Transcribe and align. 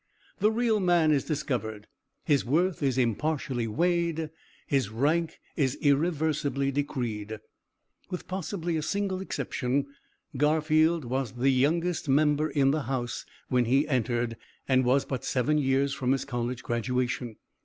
The 0.39 0.49
real 0.51 0.79
man 0.79 1.11
is 1.11 1.25
discovered, 1.25 1.85
his 2.25 2.43
worth 2.43 2.81
is 2.81 2.97
impartially 2.97 3.67
weighed, 3.67 4.31
his 4.65 4.89
rank 4.89 5.39
is 5.55 5.75
irreversibly 5.75 6.71
decreed. 6.71 7.37
"With 8.09 8.27
possibly 8.27 8.77
a 8.77 8.81
single 8.81 9.21
exception, 9.21 9.85
Garfield 10.37 11.05
was 11.05 11.33
the 11.33 11.51
youngest 11.51 12.09
member 12.09 12.49
in 12.49 12.71
the 12.71 12.81
House 12.85 13.27
when 13.49 13.65
he 13.65 13.87
entered, 13.87 14.37
and 14.67 14.83
was 14.85 15.05
but 15.05 15.23
seven 15.23 15.59
years 15.59 15.93
from 15.93 16.13
his 16.13 16.25
college 16.25 16.63
graduation. 16.63 17.35